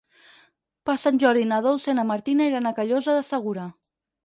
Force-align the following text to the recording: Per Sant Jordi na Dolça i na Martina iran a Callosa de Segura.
Per 0.89 0.95
Sant 1.01 1.19
Jordi 1.25 1.43
na 1.51 1.59
Dolça 1.67 1.95
i 1.95 1.99
na 1.99 2.07
Martina 2.13 2.49
iran 2.55 2.73
a 2.73 2.75
Callosa 2.83 3.19
de 3.21 3.29
Segura. 3.31 3.71